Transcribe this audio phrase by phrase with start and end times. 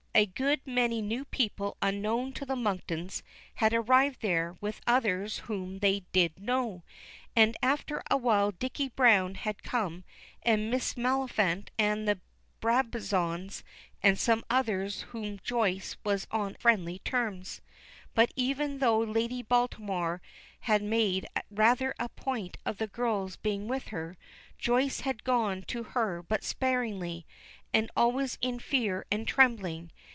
[0.13, 3.23] A good many new people unknown to the Monktons
[3.55, 6.83] had arrived there with others whom they did know,
[7.33, 10.03] and after awhile Dicky Browne had come
[10.43, 12.19] and Miss Maliphant and the
[12.59, 13.63] Brabazons
[14.03, 17.61] and some others with whom Joyce was on friendly terms,
[18.13, 20.21] but even though Lady Baltimore
[20.65, 24.17] had made rather a point of the girls being with her,
[24.57, 27.25] Joyce had gone to her but sparingly,
[27.73, 29.89] and always in fear and trembling.